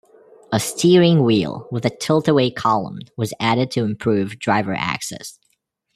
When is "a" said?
0.51-0.59, 1.85-1.91